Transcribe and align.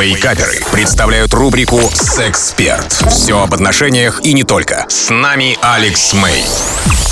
Вейкаперы 0.00 0.60
представляют 0.70 1.34
рубрику 1.34 1.80
«Сексперт». 1.92 2.92
Все 3.10 3.42
об 3.42 3.52
отношениях 3.52 4.20
и 4.22 4.32
не 4.32 4.44
только. 4.44 4.86
С 4.88 5.10
нами 5.10 5.58
Алекс 5.60 6.12
Мэй. 6.12 6.44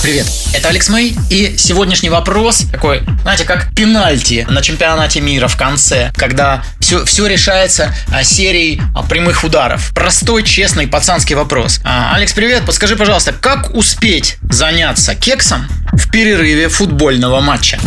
Привет, 0.03 0.27
это 0.55 0.69
Алекс 0.69 0.89
Мэй, 0.89 1.17
и 1.29 1.57
сегодняшний 1.59 2.11
вопрос 2.11 2.63
такой, 2.71 3.03
знаете, 3.23 3.45
как 3.45 3.75
пенальти 3.75 4.47
на 4.49 4.63
чемпионате 4.63 5.21
мира 5.21 5.49
в 5.49 5.57
конце, 5.57 6.13
когда 6.15 6.63
все, 6.79 7.05
все 7.05 7.27
решается 7.27 7.93
а, 8.13 8.23
серией 8.23 8.81
а, 8.95 9.03
прямых 9.03 9.43
ударов. 9.43 9.91
Простой, 9.93 10.45
честный, 10.45 10.87
пацанский 10.87 11.35
вопрос. 11.35 11.81
А, 11.83 12.15
Алекс, 12.15 12.33
привет, 12.33 12.65
подскажи, 12.65 12.95
пожалуйста, 12.95 13.33
как 13.33 13.75
успеть 13.75 14.37
заняться 14.49 15.17
кексом 15.17 15.67
в 15.97 16.11
перерыве 16.11 16.69
футбольного 16.69 17.41
матча? 17.41 17.79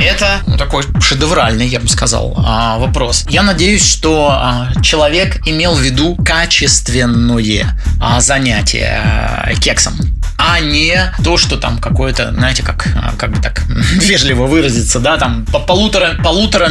Это 0.00 0.40
ну, 0.46 0.56
такой 0.56 0.84
шедевральный, 1.00 1.66
я 1.66 1.80
бы 1.80 1.88
сказал, 1.88 2.34
а, 2.36 2.78
вопрос. 2.78 3.24
Я 3.28 3.42
надеюсь, 3.42 3.86
что 3.86 4.28
а, 4.30 4.70
человек 4.82 5.46
имел 5.46 5.74
в 5.74 5.80
виду 5.80 6.16
качественное 6.16 7.78
а, 8.00 8.20
занятие 8.20 9.54
кексом 9.60 9.94
а 10.36 10.60
не 10.60 11.12
то, 11.22 11.36
что 11.36 11.56
там 11.56 11.78
какое-то, 11.78 12.32
знаете, 12.32 12.62
как, 12.62 12.88
как 13.16 13.30
бы 13.30 13.40
так 13.40 13.62
вежливо 13.68 14.46
выразиться, 14.46 14.98
да, 15.00 15.16
там 15.16 15.46
по 15.46 15.58
полутора, 15.58 16.16
полутора 16.22 16.68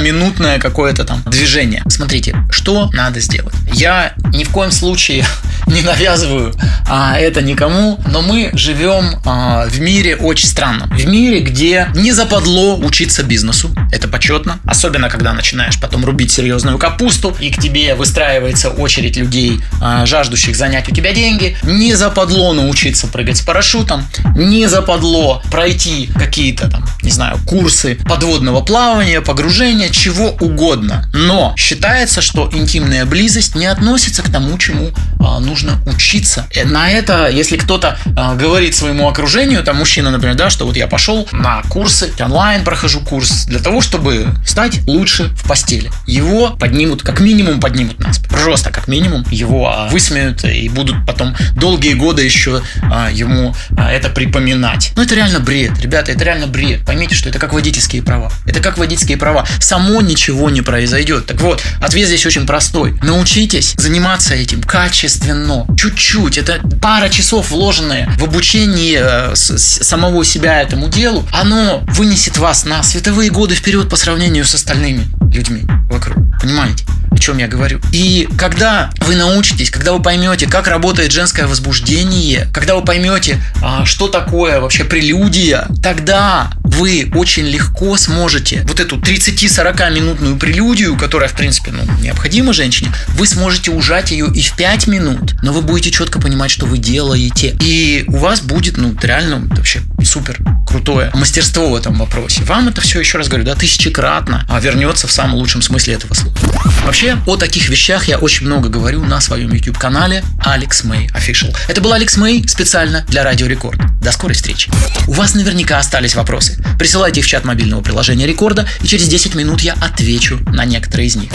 какое-то 0.59 1.05
там 1.05 1.23
движение. 1.25 1.81
Смотрите, 1.87 2.35
что 2.51 2.89
надо 2.93 3.19
сделать. 3.19 3.55
Я 3.73 4.13
ни 4.33 4.43
в 4.43 4.49
коем 4.49 4.71
случае 4.71 5.25
не 5.67 5.81
навязываю 5.81 6.53
а, 6.87 7.17
это 7.17 7.41
никому, 7.41 7.99
но 8.11 8.21
мы 8.21 8.51
живем 8.53 9.19
а, 9.25 9.65
в 9.67 9.79
мире 9.79 10.15
очень 10.15 10.47
странном. 10.47 10.89
В 10.89 11.05
мире, 11.05 11.39
где 11.39 11.89
не 11.95 12.11
западло 12.11 12.77
учиться 12.77 13.23
бизнесу. 13.23 13.73
Это 13.91 14.07
почетно. 14.07 14.59
Особенно, 14.65 15.09
когда 15.09 15.33
начинаешь 15.33 15.79
потом 15.79 16.05
рубить 16.05 16.31
серьезную 16.31 16.77
капусту, 16.77 17.35
и 17.39 17.49
к 17.51 17.59
тебе 17.59 17.95
выстраивается 17.95 18.69
очередь 18.69 19.17
людей, 19.17 19.61
а, 19.81 20.05
жаждущих 20.05 20.55
занять 20.55 20.89
у 20.89 20.93
тебя 20.93 21.13
деньги. 21.13 21.57
Не 21.63 21.95
западло 21.95 22.53
научиться 22.53 23.07
прыгать 23.07 23.37
с 23.37 23.41
парашютом. 23.41 24.05
Не 24.35 24.67
западло 24.67 25.41
пройти 25.51 26.09
какие-то 26.13 26.69
там, 26.69 26.85
не 27.01 27.11
знаю, 27.11 27.39
курсы 27.45 27.95
подводного 28.05 28.61
плавания, 28.61 29.21
погружения, 29.21 29.89
чего 29.89 30.31
угодно. 30.39 31.09
Но 31.13 31.53
считается, 31.57 32.21
что 32.21 32.49
интимная 32.53 33.05
близость 33.05 33.55
не 33.55 33.65
относится 33.65 34.21
к 34.21 34.29
тому, 34.29 34.57
чему 34.57 34.91
а, 35.19 35.39
нужно 35.39 35.52
учиться. 35.85 36.47
Э, 36.53 36.65
на 36.65 36.89
это, 36.89 37.29
если 37.29 37.57
кто-то 37.57 37.97
а, 38.15 38.35
говорит 38.35 38.75
своему 38.75 39.07
окружению, 39.07 39.63
там 39.63 39.77
мужчина, 39.77 40.11
например, 40.11 40.35
да, 40.35 40.49
что 40.49 40.65
вот 40.65 40.75
я 40.75 40.87
пошел 40.87 41.27
на 41.31 41.61
курсы, 41.63 42.11
онлайн 42.19 42.63
прохожу 42.63 43.01
курс 43.01 43.45
для 43.45 43.59
того, 43.59 43.81
чтобы 43.81 44.27
стать 44.45 44.85
лучше 44.87 45.25
в 45.35 45.47
постели. 45.47 45.91
Его 46.07 46.51
поднимут, 46.51 47.03
как 47.03 47.19
минимум 47.19 47.59
поднимут 47.59 47.99
нас. 47.99 48.19
Просто 48.43 48.71
как 48.71 48.87
минимум 48.87 49.25
его 49.31 49.67
а, 49.67 49.87
высмеют 49.87 50.43
и 50.43 50.67
будут 50.69 51.05
потом 51.05 51.35
долгие 51.55 51.93
годы 51.93 52.23
еще 52.23 52.61
а, 52.91 53.09
ему 53.09 53.55
а, 53.77 53.91
это 53.91 54.09
припоминать. 54.09 54.91
Но 54.95 55.03
это 55.03 55.15
реально 55.15 55.39
бред, 55.39 55.79
ребята, 55.79 56.11
это 56.11 56.23
реально 56.25 56.47
бред. 56.47 56.85
Поймите, 56.85 57.15
что 57.15 57.29
это 57.29 57.39
как 57.39 57.53
водительские 57.53 58.01
права. 58.03 58.31
Это 58.45 58.59
как 58.59 58.77
водительские 58.77 59.17
права. 59.17 59.45
Само 59.59 60.01
ничего 60.01 60.49
не 60.49 60.61
произойдет. 60.61 61.25
Так 61.25 61.41
вот, 61.41 61.63
ответ 61.81 62.07
здесь 62.07 62.25
очень 62.25 62.45
простой. 62.45 62.97
Научитесь 63.01 63.75
заниматься 63.77 64.35
этим 64.35 64.61
качественно. 64.61 65.65
Чуть-чуть. 65.77 66.37
Это 66.37 66.59
пара 66.81 67.09
часов 67.09 67.51
вложенные 67.51 68.09
в 68.17 68.23
обучение 68.23 69.01
э, 69.01 69.35
самого 69.35 70.25
себя 70.25 70.61
этому 70.61 70.89
делу. 70.89 71.25
Оно 71.31 71.83
вынесет 71.87 72.37
вас 72.37 72.65
на 72.65 72.83
световые 72.83 73.29
годы 73.29 73.55
вперед 73.55 73.89
по 73.89 73.95
сравнению 73.95 74.43
с 74.43 74.53
остальными 74.53 75.07
людьми 75.33 75.63
вокруг. 75.89 76.17
Понимаете? 76.41 76.85
Чем 77.23 77.37
я 77.37 77.47
говорю. 77.47 77.79
И 77.93 78.27
когда 78.37 78.91
вы 78.97 79.15
научитесь, 79.15 79.69
когда 79.69 79.93
вы 79.93 80.01
поймете, 80.01 80.45
как 80.45 80.67
работает 80.67 81.11
женское 81.11 81.47
возбуждение, 81.47 82.49
когда 82.53 82.75
вы 82.75 82.83
поймете, 82.83 83.41
а, 83.61 83.85
что 83.85 84.09
такое 84.09 84.59
вообще 84.59 84.83
прелюдия, 84.83 85.67
тогда 85.81 86.51
вы 86.63 87.09
очень 87.15 87.45
легко 87.45 87.95
сможете 87.95 88.63
вот 88.67 88.81
эту 88.81 88.97
30-40 88.97 89.93
минутную 89.93 90.35
прелюдию, 90.35 90.97
которая, 90.97 91.29
в 91.29 91.33
принципе, 91.33 91.71
ну, 91.71 91.83
необходима 92.01 92.51
женщине, 92.51 92.91
вы 93.09 93.25
сможете 93.25 93.71
ужать 93.71 94.11
ее 94.11 94.27
и 94.33 94.41
в 94.41 94.55
5 94.57 94.87
минут, 94.87 95.35
но 95.41 95.53
вы 95.53 95.61
будете 95.61 95.91
четко 95.91 96.19
понимать, 96.19 96.51
что 96.51 96.65
вы 96.65 96.77
делаете. 96.77 97.55
И 97.61 98.03
у 98.07 98.17
вас 98.17 98.41
будет, 98.41 98.75
ну, 98.75 98.93
реально 99.01 99.47
вообще 99.55 99.81
супер 100.03 100.39
крутое 100.73 101.11
мастерство 101.13 101.69
в 101.69 101.75
этом 101.75 101.99
вопросе. 101.99 102.43
Вам 102.45 102.67
это 102.67 102.81
все, 102.81 102.99
еще 102.99 103.19
раз 103.19 103.27
говорю, 103.27 103.45
да, 103.45 103.53
тысячекратно 103.53 104.43
а 104.49 104.59
вернется 104.59 105.07
в 105.07 105.11
самом 105.11 105.35
лучшем 105.35 105.61
смысле 105.61 105.93
этого 105.93 106.15
слова. 106.15 106.35
Вообще, 106.83 107.15
о 107.27 107.37
таких 107.37 107.69
вещах 107.69 108.07
я 108.07 108.17
очень 108.17 108.47
много 108.47 108.69
говорю 108.69 109.03
на 109.03 109.21
своем 109.21 109.53
YouTube-канале 109.53 110.23
Alex 110.43 110.83
May 110.83 111.11
Official. 111.13 111.55
Это 111.67 111.79
был 111.79 111.93
Алекс 111.93 112.17
Мэй 112.17 112.43
специально 112.47 113.05
для 113.07 113.23
Радио 113.23 113.45
Рекорд. 113.45 113.79
До 114.01 114.11
скорой 114.11 114.33
встречи. 114.33 114.71
У 115.07 115.13
вас 115.13 115.35
наверняка 115.35 115.77
остались 115.77 116.15
вопросы. 116.15 116.57
Присылайте 116.79 117.19
их 117.19 117.27
в 117.27 117.29
чат 117.29 117.45
мобильного 117.45 117.81
приложения 117.81 118.25
Рекорда, 118.25 118.67
и 118.81 118.87
через 118.87 119.07
10 119.07 119.35
минут 119.35 119.61
я 119.61 119.73
отвечу 119.73 120.39
на 120.47 120.65
некоторые 120.65 121.05
из 121.05 121.15
них. 121.15 121.31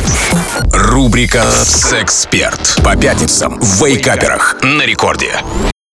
Рубрика 0.72 1.44
«Сексперт» 1.64 2.80
по 2.82 2.96
пятницам 2.96 3.60
в 3.60 3.84
Вейкаперах 3.86 4.56
на 4.64 4.82
Рекорде. 4.82 5.32